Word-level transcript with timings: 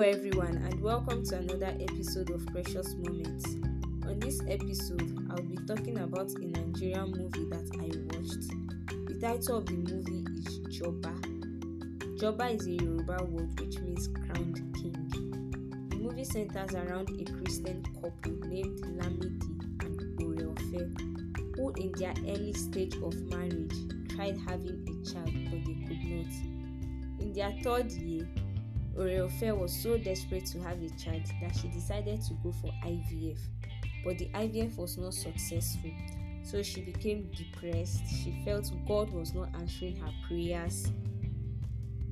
Hello, 0.00 0.12
everyone, 0.12 0.56
and 0.56 0.80
welcome 0.80 1.22
to 1.26 1.36
another 1.36 1.76
episode 1.78 2.30
of 2.30 2.46
Precious 2.46 2.94
Moments. 2.94 3.44
On 4.08 4.18
this 4.18 4.40
episode, 4.48 5.28
I'll 5.28 5.42
be 5.42 5.58
talking 5.66 5.98
about 5.98 6.30
a 6.30 6.46
Nigerian 6.46 7.10
movie 7.10 7.44
that 7.50 7.68
I 7.74 8.16
watched. 8.16 8.48
The 9.08 9.18
title 9.20 9.58
of 9.58 9.66
the 9.66 9.74
movie 9.74 10.24
is 10.38 10.58
Joba. 10.70 11.12
Joba 12.18 12.54
is 12.54 12.66
a 12.66 12.82
Yoruba 12.82 13.24
word 13.24 13.60
which 13.60 13.78
means 13.80 14.08
crowned 14.08 14.74
king. 14.74 15.88
The 15.90 15.96
movie 15.96 16.24
centers 16.24 16.74
around 16.74 17.10
a 17.10 17.24
Christian 17.32 17.84
couple 17.96 18.48
named 18.48 18.80
Lamidi 18.80 19.84
and 19.84 20.18
Oreofe, 20.18 21.56
who, 21.56 21.72
in 21.74 21.92
their 21.98 22.14
early 22.26 22.54
stage 22.54 22.96
of 23.02 23.14
marriage, 23.24 23.74
tried 24.08 24.38
having 24.48 24.80
a 24.88 25.12
child 25.12 25.34
but 25.50 25.60
they 25.66 25.74
could 25.86 26.02
not. 26.04 27.20
In 27.20 27.34
their 27.34 27.52
third 27.62 27.92
year, 27.92 28.26
Oreofe 29.00 29.56
was 29.56 29.74
so 29.74 29.96
desperate 29.96 30.44
to 30.44 30.60
have 30.60 30.82
a 30.82 30.90
child 30.90 31.22
that 31.40 31.56
she 31.56 31.68
decided 31.68 32.20
to 32.20 32.34
go 32.42 32.52
for 32.52 32.70
IVF, 32.84 33.38
but 34.04 34.18
the 34.18 34.28
IVF 34.34 34.76
was 34.76 34.98
not 34.98 35.14
successful. 35.14 35.90
So 36.42 36.62
she 36.62 36.82
became 36.82 37.30
depressed. 37.34 38.02
She 38.22 38.42
felt 38.44 38.70
God 38.86 39.10
was 39.10 39.32
not 39.32 39.48
answering 39.54 39.96
her 39.96 40.12
prayers. 40.28 40.92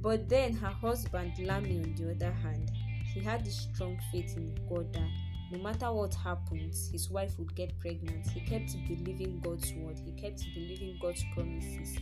But 0.00 0.30
then 0.30 0.54
her 0.54 0.68
husband, 0.70 1.32
Lami, 1.40 1.82
on 1.82 1.94
the 1.94 2.12
other 2.12 2.32
hand, 2.32 2.70
he 3.12 3.20
had 3.20 3.44
this 3.44 3.68
strong 3.74 3.98
faith 4.10 4.36
in 4.38 4.58
God 4.68 4.90
that 4.94 5.10
no 5.52 5.58
matter 5.58 5.92
what 5.92 6.14
happens, 6.14 6.90
his 6.90 7.10
wife 7.10 7.38
would 7.38 7.54
get 7.54 7.78
pregnant. 7.80 8.30
He 8.30 8.40
kept 8.40 8.72
believing 8.86 9.40
God's 9.40 9.72
word, 9.74 9.98
he 9.98 10.12
kept 10.12 10.42
believing 10.54 10.98
God's 11.02 11.24
promises. 11.34 11.98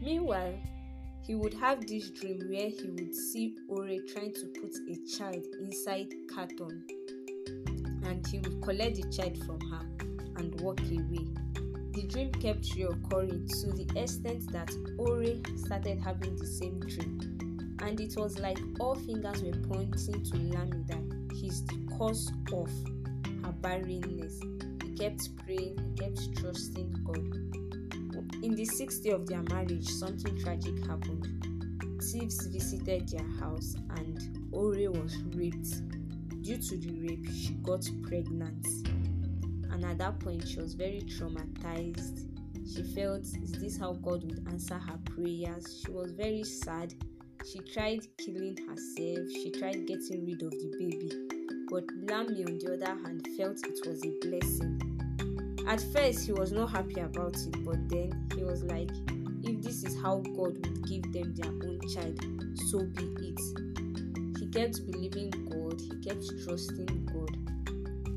Meanwhile, 0.00 0.54
he 1.22 1.34
would 1.34 1.54
have 1.54 1.86
this 1.86 2.10
dream 2.10 2.40
where 2.48 2.68
he 2.68 2.90
would 2.90 3.14
see 3.14 3.56
Ore 3.68 3.98
trying 4.12 4.34
to 4.34 4.46
put 4.60 4.74
a 4.88 4.96
child 5.16 5.44
inside 5.60 6.12
carton 6.32 6.84
and 8.04 8.26
he 8.26 8.38
would 8.38 8.60
collect 8.62 8.96
the 8.96 9.08
child 9.10 9.38
from 9.44 9.60
her 9.70 9.86
and 10.36 10.60
walk 10.60 10.80
away. 10.80 11.26
The 11.92 12.06
dream 12.08 12.32
kept 12.32 12.64
reoccurring 12.76 13.48
to 13.60 13.72
the 13.72 14.00
extent 14.00 14.50
that 14.52 14.70
Ore 14.98 15.24
started 15.56 16.00
having 16.00 16.36
the 16.36 16.46
same 16.46 16.80
dream, 16.80 17.76
and 17.82 18.00
it 18.00 18.14
was 18.16 18.38
like 18.38 18.58
all 18.78 18.94
fingers 18.94 19.42
were 19.42 19.58
pointing 19.68 20.22
to 20.24 20.36
Lami 20.36 20.84
that 20.88 21.34
he's 21.34 21.64
the 21.66 21.78
cause 21.98 22.32
of 22.52 22.70
her 23.44 23.52
barrenness. 23.60 24.40
He 24.84 24.92
kept 24.96 25.36
praying, 25.44 25.78
he 25.78 26.04
kept 26.04 26.36
trusting 26.38 26.92
God. 27.04 27.59
In 28.42 28.54
the 28.54 28.64
sixth 28.64 29.04
day 29.04 29.10
of 29.10 29.26
their 29.26 29.42
marriage, 29.42 29.86
something 29.86 30.38
tragic 30.38 30.86
happened. 30.86 31.46
Thieves 32.02 32.46
visited 32.46 33.06
their 33.10 33.28
house 33.38 33.74
and 33.98 34.48
Ore 34.50 34.90
was 34.90 35.18
raped. 35.34 35.82
Due 36.40 36.56
to 36.56 36.78
the 36.78 36.90
rape, 37.06 37.26
she 37.30 37.52
got 37.62 37.86
pregnant. 38.02 38.66
And 39.70 39.84
at 39.84 39.98
that 39.98 40.20
point, 40.20 40.48
she 40.48 40.58
was 40.58 40.72
very 40.72 41.02
traumatized. 41.02 42.28
She 42.74 42.82
felt, 42.94 43.24
is 43.24 43.52
this 43.52 43.76
how 43.76 43.92
God 43.92 44.24
would 44.24 44.48
answer 44.48 44.78
her 44.78 44.98
prayers? 45.04 45.82
She 45.84 45.92
was 45.92 46.12
very 46.12 46.42
sad. 46.42 46.94
She 47.46 47.58
tried 47.74 48.06
killing 48.16 48.56
herself. 48.56 49.30
She 49.32 49.52
tried 49.58 49.86
getting 49.86 50.24
rid 50.24 50.42
of 50.42 50.52
the 50.52 50.76
baby. 50.78 51.12
But 51.68 51.84
Lami, 52.08 52.44
on 52.44 52.58
the 52.58 52.72
other 52.72 52.98
hand, 53.02 53.28
felt 53.36 53.58
it 53.66 53.86
was 53.86 54.02
a 54.02 54.12
blessing 54.26 54.89
at 55.66 55.80
first, 55.92 56.26
he 56.26 56.32
was 56.32 56.52
not 56.52 56.70
happy 56.70 57.00
about 57.00 57.36
it, 57.36 57.64
but 57.64 57.88
then 57.88 58.28
he 58.34 58.44
was 58.44 58.62
like, 58.64 58.90
if 59.42 59.62
this 59.62 59.84
is 59.84 60.00
how 60.02 60.18
God 60.18 60.58
would 60.66 60.88
give 60.88 61.12
them 61.12 61.34
their 61.34 61.50
own 61.50 61.80
child, 61.94 62.18
so 62.68 62.80
be 62.84 63.04
it. 63.28 63.40
He 64.38 64.46
kept 64.46 64.86
believing 64.90 65.30
God, 65.50 65.80
he 65.80 65.96
kept 66.06 66.24
trusting 66.44 67.08
God, 67.12 67.36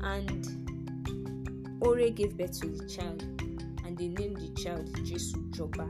and 0.04 1.80
Ore 1.80 2.10
gave 2.10 2.36
birth 2.36 2.60
to 2.60 2.68
the 2.68 2.88
child, 2.88 3.22
and 3.84 3.96
they 3.96 4.08
named 4.08 4.36
the 4.36 4.62
child 4.62 4.90
Jesu 5.04 5.36
Joba, 5.50 5.88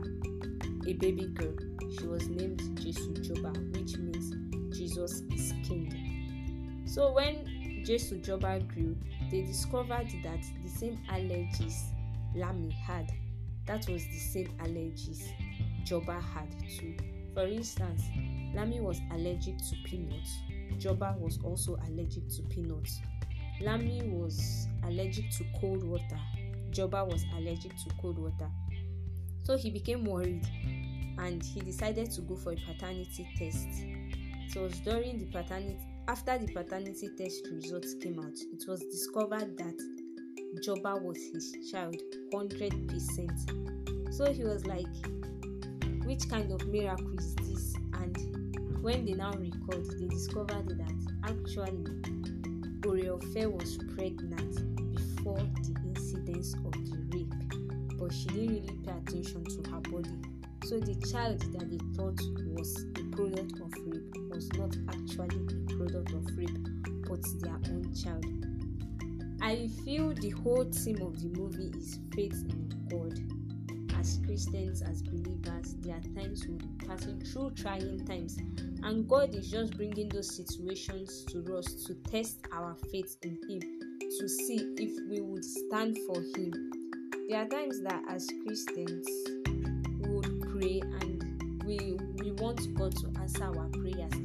a 0.87 0.93
baby 0.93 1.27
girl. 1.27 1.55
She 1.99 2.07
was 2.07 2.27
named 2.27 2.61
Jesu 2.81 3.13
Joba, 3.13 3.53
which 3.77 3.97
means 3.97 4.35
Jesus 4.77 5.23
is 5.33 5.53
King. 5.67 6.83
So 6.85 7.11
when 7.13 7.45
Jesu 7.85 8.19
Joba 8.19 8.67
grew, 8.73 8.97
they 9.29 9.43
discovered 9.43 10.07
that 10.23 10.39
the 10.63 10.69
same 10.69 10.97
allergies 11.07 11.83
Lami 12.35 12.71
had, 12.71 13.11
that 13.67 13.87
was 13.87 14.03
the 14.07 14.17
same 14.17 14.47
allergies 14.57 15.27
Joba 15.85 16.19
had 16.19 16.49
too. 16.67 16.95
For 17.35 17.45
instance, 17.45 18.01
Lami 18.55 18.79
was 18.81 18.99
allergic 19.11 19.59
to 19.59 19.75
peanuts. 19.85 20.39
Joba 20.79 21.15
was 21.19 21.37
also 21.43 21.77
allergic 21.87 22.27
to 22.29 22.41
peanuts. 22.49 23.01
Lami 23.61 24.01
was 24.05 24.67
allergic 24.85 25.29
to 25.37 25.45
cold 25.61 25.83
water. 25.83 26.19
Joba 26.71 27.07
was 27.07 27.23
allergic 27.37 27.71
to 27.83 27.93
cold 28.01 28.17
water. 28.17 28.49
So 29.43 29.57
he 29.57 29.69
became 29.69 30.05
worried 30.05 30.47
and 31.19 31.43
he 31.43 31.59
decided 31.59 32.09
to 32.11 32.21
go 32.21 32.35
for 32.35 32.53
a 32.53 32.55
paternity 32.55 33.29
test. 33.37 33.67
It 33.77 34.59
was 34.59 34.79
during 34.79 35.19
the 35.19 35.25
paternity 35.25 35.77
after 36.07 36.37
the 36.37 36.47
paternity 36.47 37.09
test 37.17 37.47
results 37.51 37.95
came 37.95 38.19
out, 38.19 38.37
it 38.53 38.63
was 38.67 38.79
discovered 38.91 39.57
that 39.57 39.77
Joba 40.61 41.01
was 41.01 41.17
his 41.33 41.55
child 41.71 41.99
100%. 42.31 44.13
So 44.13 44.31
he 44.31 44.43
was 44.43 44.65
like, 44.65 44.85
which 46.05 46.29
kind 46.29 46.51
of 46.51 46.67
miracle 46.67 47.17
is 47.17 47.35
this? 47.35 47.73
And 47.93 48.17
when 48.81 49.05
they 49.05 49.13
now 49.13 49.33
recalled, 49.33 49.89
they 49.99 50.07
discovered 50.07 50.69
that 50.69 50.93
actually 51.23 51.85
Oreofe 52.81 53.51
was 53.51 53.77
pregnant 53.95 54.55
before 54.95 55.39
the 55.39 55.75
incidents 55.85 56.53
of 56.53 56.71
the 56.71 56.97
rape, 57.11 57.33
but 57.99 58.13
she 58.13 58.27
didn't 58.27 58.47
really 58.47 58.77
pay 58.85 58.91
attention 58.91 59.43
to 59.43 59.69
her 59.71 59.79
body. 59.81 60.21
So 60.65 60.79
the 60.79 60.95
child 61.11 61.41
that 61.53 61.69
they 61.69 61.79
thought 61.95 62.21
was 62.55 62.85
the 62.93 63.03
product 63.11 63.59
of 63.59 63.73
rape 63.87 63.94
was 64.35 64.51
not 64.57 64.75
actually 64.89 65.47
a 65.47 65.77
product 65.77 66.11
of 66.11 66.37
rape, 66.37 66.67
but 67.07 67.23
their 67.39 67.53
own 67.53 67.89
child. 67.95 68.25
I 69.41 69.69
feel 69.85 70.13
the 70.13 70.31
whole 70.31 70.65
theme 70.65 71.01
of 71.01 71.21
the 71.21 71.29
movie 71.39 71.71
is 71.77 71.99
faith 72.13 72.43
in 72.49 72.73
God. 72.89 73.17
As 73.97 74.19
Christians, 74.25 74.81
as 74.81 75.03
believers, 75.03 75.75
there 75.79 75.95
are 75.95 76.21
times 76.21 76.45
we'll 76.47 76.57
be 76.57 76.85
passing 76.85 77.21
through 77.21 77.51
trying 77.51 78.05
times, 78.05 78.37
and 78.83 79.07
God 79.07 79.33
is 79.33 79.49
just 79.49 79.77
bringing 79.77 80.09
those 80.09 80.35
situations 80.35 81.23
to 81.29 81.55
us 81.55 81.85
to 81.85 81.93
test 81.93 82.39
our 82.51 82.75
faith 82.91 83.15
in 83.23 83.39
Him, 83.47 83.61
to 84.19 84.27
see 84.27 84.75
if 84.77 85.09
we 85.09 85.21
would 85.21 85.45
stand 85.45 85.97
for 86.07 86.19
Him. 86.35 86.71
There 87.29 87.41
are 87.41 87.47
times 87.47 87.81
that 87.83 88.03
as 88.09 88.27
Christians, 88.45 89.07
we 90.01 90.09
would 90.09 90.41
pray 90.51 90.81
and 90.99 91.63
we 91.65 91.97
we 92.19 92.31
want 92.33 92.73
God 92.75 92.95
to 92.97 93.07
answer 93.21 93.45
our 93.45 93.67
prayers 93.69 94.24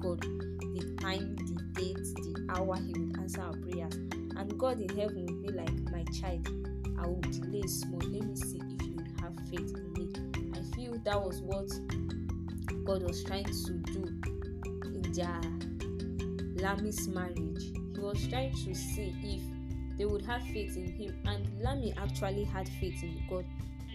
God 0.00 0.20
the 0.20 0.96
time, 1.00 1.36
the 1.36 1.62
date, 1.80 1.96
the 1.96 2.46
hour 2.50 2.76
He 2.76 2.92
would 2.98 3.18
answer 3.18 3.42
our 3.42 3.52
prayers. 3.52 3.94
And 3.94 4.58
God 4.58 4.80
in 4.80 4.88
heaven 4.96 5.26
would 5.26 5.42
be 5.42 5.52
like, 5.52 5.78
My 5.92 6.04
child, 6.18 6.48
I 6.98 7.06
will 7.06 7.20
delay 7.20 7.62
small. 7.66 8.00
Let 8.00 8.22
me 8.22 8.36
see 8.36 8.58
if 8.58 8.86
you 8.86 8.96
have 9.20 9.34
faith 9.50 9.74
in 9.76 9.92
me. 9.92 10.12
I 10.58 10.62
feel 10.74 10.98
that 11.04 11.20
was 11.20 11.40
what 11.42 11.68
God 12.84 13.02
was 13.02 13.22
trying 13.24 13.44
to 13.44 13.72
do 13.92 14.20
in 14.84 15.12
their 15.12 15.40
Lami's 16.62 17.06
marriage. 17.08 17.62
He 17.94 18.00
was 18.00 18.26
trying 18.28 18.52
to 18.52 18.74
see 18.74 19.14
if 19.22 19.98
they 19.98 20.06
would 20.06 20.24
have 20.24 20.42
faith 20.44 20.76
in 20.76 20.90
him. 20.92 21.14
And 21.26 21.46
Lami 21.62 21.92
actually 21.98 22.44
had 22.44 22.68
faith 22.80 23.02
in 23.02 23.22
God 23.28 23.44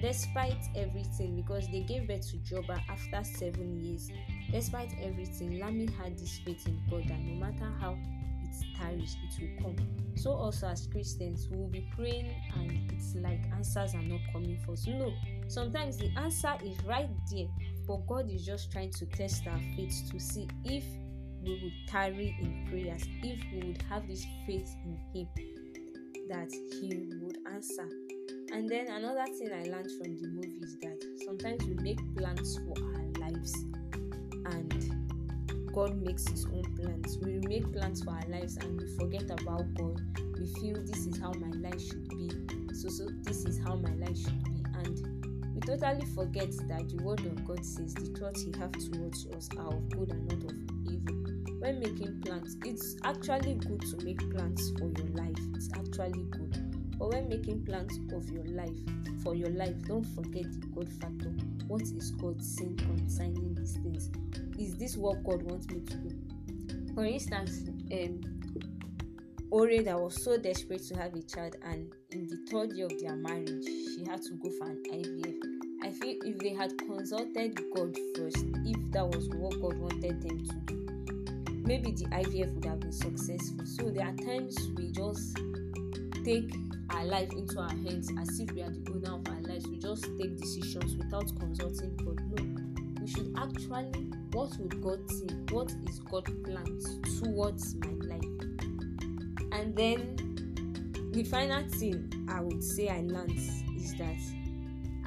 despite 0.02 0.64
everything 0.76 1.36
because 1.36 1.68
they 1.72 1.82
gave 1.82 2.08
birth 2.08 2.30
to 2.30 2.38
Joba 2.38 2.80
after 2.90 3.24
seven 3.24 3.80
years. 3.84 4.10
Despite 4.52 4.92
everything, 5.02 5.60
Lami 5.60 5.88
had 5.98 6.18
this 6.18 6.40
faith 6.40 6.68
in 6.68 6.82
God 6.90 7.04
that 7.08 7.20
no 7.20 7.36
matter 7.36 7.72
how 7.80 7.98
it 8.44 8.78
tarries, 8.80 9.18
it 9.24 9.42
will 9.42 9.64
come. 9.64 9.88
So 10.16 10.32
also 10.32 10.68
as 10.68 10.88
Christians, 10.88 11.48
we 11.50 11.58
will 11.58 11.68
be 11.68 11.88
praying 11.96 12.34
and 12.56 12.92
it's 12.92 13.16
like 13.16 13.42
answers 13.54 13.94
are 13.96 14.02
not 14.02 14.22
coming 14.32 14.58
for 14.66 14.74
us. 14.74 14.88
No, 14.88 15.14
sometimes 15.48 15.98
the 15.98 16.12
answer 16.18 16.54
is 16.64 16.78
right 16.86 17.10
there, 17.32 17.48
but 17.88 18.08
God 18.08 18.30
is 18.30 18.46
just 18.46 18.72
trying 18.72 18.92
to 18.92 19.06
test 19.08 19.48
our 19.48 19.60
faith 19.76 20.10
to 20.12 20.20
see 20.20 20.48
if 20.64 20.84
we 21.44 21.60
would 21.62 21.74
tarry 21.88 22.36
in 22.42 22.68
prayers, 22.70 23.04
if 23.24 23.40
we 23.52 23.68
would 23.68 23.82
have 23.90 24.08
this 24.08 24.26
faith 24.46 24.74
in 24.86 24.98
Him 25.14 25.28
that 26.30 26.52
He 26.52 27.10
would 27.22 27.38
answer. 27.54 27.88
And 28.54 28.70
then 28.70 28.88
another 28.88 29.26
thing 29.38 29.52
I 29.52 29.70
learned 29.70 29.92
from 30.00 30.16
the 30.16 30.28
movie 30.28 30.60
is 30.62 30.78
that 30.82 31.04
sometimes 31.26 31.66
we 31.66 31.74
make 31.76 32.00
plans 32.16 32.58
for 32.58 32.74
our 32.84 33.30
lives 33.30 33.54
and 34.46 35.72
God 35.74 36.02
makes 36.02 36.28
his 36.28 36.46
own 36.46 36.64
plans. 36.76 37.18
We 37.18 37.40
make 37.48 37.72
plans 37.74 38.04
for 38.04 38.12
our 38.12 38.28
lives 38.30 38.58
and 38.58 38.80
we 38.80 38.88
forget 38.96 39.30
about 39.30 39.74
God. 39.74 40.02
We 40.40 40.48
feel 40.60 40.82
this 40.86 41.06
is 41.06 41.20
how 41.20 41.34
my 41.34 41.52
life 41.58 41.82
should 41.82 42.08
be. 42.10 42.30
So 42.74 42.90
so 42.90 43.08
this 43.24 43.46
is 43.46 43.60
how 43.60 43.76
my 43.76 43.94
life 43.96 44.18
should 44.18 44.44
be 44.44 44.64
and 44.76 45.16
we 45.56 45.62
totally 45.62 46.06
forget 46.08 46.52
that 46.68 46.90
the 46.90 47.04
word 47.04 47.22
of 47.22 47.46
God 47.46 47.66
says 47.66 47.94
the 47.94 48.06
thoughts 48.20 48.42
He 48.42 48.54
have 48.60 48.72
towards 48.74 49.26
us 49.28 49.50
are 49.58 49.68
of 49.68 49.90
good 49.90 50.12
and 50.12 50.28
not 50.28 50.52
of 50.52 50.58
evil. 50.92 51.16
When 51.60 51.80
making 51.80 52.22
plans, 52.22 52.58
it's 52.66 52.98
actually 53.04 53.56
good 53.56 53.82
to 53.82 54.06
make 54.06 54.20
plans 54.32 54.72
for 54.78 54.92
your 54.92 55.08
life. 55.14 55.40
It's 55.56 55.70
actually 55.74 56.24
good. 56.30 56.98
But 57.00 57.14
when 57.14 57.30
making 57.30 57.66
plans 57.66 57.98
of 58.14 58.30
your 58.30 58.46
life, 58.46 58.78
for 59.24 59.34
your 59.34 59.50
life, 59.50 59.76
don't 59.88 60.04
forget 60.04 60.44
the 60.44 60.68
God 60.76 60.90
factor. 61.02 61.34
What 61.68 61.82
is 61.82 62.12
God 62.12 62.42
saying 62.44 62.78
concerning 62.78 63.56
these 63.56 63.78
things? 63.78 64.12
Is 64.60 64.76
this 64.76 64.96
what 64.96 65.24
God 65.24 65.42
wants 65.42 65.68
me 65.68 65.82
to 65.82 65.96
do? 65.96 66.94
For 66.94 67.06
instance, 67.06 67.68
um, 67.92 68.22
Ore 69.52 69.82
that 69.84 70.00
was 70.00 70.24
so 70.24 70.38
desperate 70.38 70.84
to 70.88 70.98
have 70.98 71.14
a 71.14 71.22
child, 71.22 71.56
and 71.64 71.92
in 72.12 72.28
the 72.28 72.38
third 72.50 72.74
year 72.74 72.86
of 72.88 73.00
their 73.00 73.16
marriage, 73.16 73.64
she 73.66 74.04
had 74.06 74.22
to 74.24 74.34
go 74.34 74.50
for 74.60 74.70
an 74.70 74.84
IVF. 74.92 75.56
I 75.84 75.92
feel 75.92 76.16
if 76.24 76.40
they 76.40 76.54
had 76.54 76.78
consulted 76.78 77.60
God 77.74 77.96
first, 78.16 78.44
if 78.66 78.92
that 78.92 79.08
was 79.08 79.30
what 79.30 79.60
God 79.62 79.78
wanted 79.78 80.22
them 80.22 80.46
to 80.46 80.56
do, 80.66 81.64
maybe 81.66 81.92
the 81.92 82.06
IVF 82.06 82.54
would 82.54 82.66
have 82.66 82.80
been 82.80 82.92
successful. 82.92 83.66
So 83.66 83.90
there 83.90 84.08
are 84.08 84.16
times 84.16 84.58
we 84.76 84.92
just 84.92 85.38
take 86.26 86.52
our 86.90 87.06
life 87.06 87.32
into 87.34 87.60
our 87.60 87.70
hands 87.70 88.12
as 88.20 88.40
if 88.40 88.52
we 88.52 88.64
are 88.64 88.72
the 88.72 88.92
owner 88.92 89.16
of 89.16 89.28
our 89.30 89.42
lives. 89.42 89.68
We 89.68 89.78
just 89.78 90.06
take 90.18 90.36
decisions 90.38 90.98
without 90.98 91.32
consulting 91.40 91.96
God. 91.98 92.20
No, 92.32 93.00
we 93.00 93.08
should 93.08 93.32
actually 93.38 94.12
what 94.32 94.58
would 94.60 94.82
God 94.82 95.00
think? 95.08 95.52
What 95.52 95.72
is 95.88 96.00
God 96.00 96.26
plans 96.44 97.22
towards 97.22 97.76
my 97.76 97.92
life? 98.02 98.24
And 99.54 99.74
then 99.76 101.12
the 101.14 101.24
final 101.24 101.66
thing 101.70 102.12
I 102.28 102.42
would 102.42 102.62
say 102.62 102.90
I 102.90 103.02
learned 103.02 103.38
is 103.78 103.96
that 103.98 104.18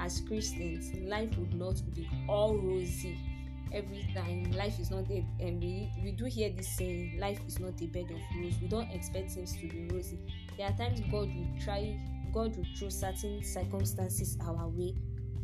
as 0.00 0.20
Christians, 0.20 0.94
life 1.02 1.36
would 1.36 1.52
not 1.52 1.82
be 1.94 2.08
all 2.26 2.56
rosy 2.56 3.18
every 3.72 4.08
time. 4.14 4.50
Life 4.52 4.78
is 4.78 4.90
not 4.90 5.10
a 5.10 5.24
and 5.40 5.62
we, 5.62 5.90
we 6.02 6.12
do 6.12 6.24
hear 6.24 6.50
this 6.50 6.68
saying, 6.68 7.18
life 7.18 7.40
is 7.46 7.58
not 7.58 7.80
a 7.80 7.86
bed 7.86 8.06
of 8.10 8.20
roses. 8.36 8.60
We 8.60 8.68
don't 8.68 8.90
expect 8.90 9.32
things 9.32 9.52
to 9.54 9.68
be 9.68 9.88
rosy. 9.92 10.18
There 10.56 10.66
are 10.66 10.76
times 10.76 11.00
God 11.10 11.28
will 11.28 11.48
try 11.62 11.98
God 12.32 12.56
will 12.56 12.66
throw 12.76 12.90
certain 12.90 13.42
circumstances 13.42 14.36
our 14.42 14.68
way. 14.68 14.94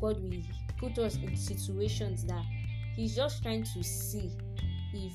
God 0.01 0.23
will 0.23 0.43
put 0.79 0.99
us 0.99 1.17
in 1.17 1.37
situations 1.37 2.25
that 2.25 2.45
He's 2.95 3.17
just 3.17 3.43
trying 3.43 3.65
to 3.65 3.83
see 3.83 4.31
if 4.93 5.13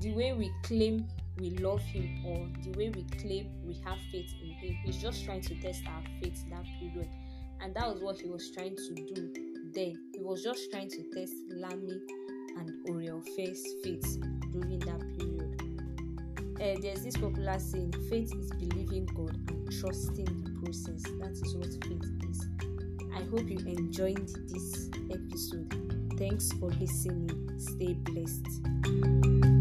the 0.00 0.12
way 0.14 0.32
we 0.32 0.50
claim 0.62 1.06
we 1.38 1.50
love 1.50 1.80
him 1.82 2.24
or 2.24 2.48
the 2.62 2.76
way 2.78 2.90
we 2.90 3.04
claim 3.18 3.50
we 3.64 3.74
have 3.84 3.98
faith 4.10 4.32
in 4.42 4.50
him. 4.50 4.76
He's 4.84 4.98
just 4.98 5.24
trying 5.24 5.40
to 5.42 5.54
test 5.60 5.82
our 5.86 6.02
faith 6.20 6.44
that 6.50 6.64
period. 6.78 7.08
And 7.60 7.74
that 7.74 7.88
was 7.88 8.02
what 8.02 8.20
he 8.20 8.28
was 8.28 8.50
trying 8.50 8.76
to 8.76 8.94
do 8.94 9.49
then. 9.74 10.00
He 10.14 10.22
was 10.22 10.42
just 10.42 10.70
trying 10.70 10.90
to 10.90 11.02
test 11.14 11.34
Lami 11.50 12.00
and 12.58 12.70
Oreofe's 12.88 13.64
faith 13.82 14.18
during 14.52 14.78
that 14.80 15.00
period. 15.18 15.60
Uh, 16.60 16.78
there's 16.82 17.02
this 17.02 17.16
popular 17.16 17.58
saying 17.58 17.94
faith 18.10 18.34
is 18.34 18.50
believing 18.50 19.06
God 19.06 19.34
and 19.48 19.80
trusting 19.80 20.24
the 20.24 20.50
process. 20.62 21.02
That 21.20 21.32
is 21.32 21.56
what 21.56 21.70
faith 21.84 22.04
is. 22.28 22.48
I 23.14 23.22
hope 23.30 23.48
you 23.48 23.58
enjoyed 23.66 24.28
this 24.48 24.90
episode. 25.10 26.10
Thanks 26.18 26.52
for 26.52 26.70
listening. 26.70 27.58
Stay 27.58 27.94
blessed. 27.94 29.59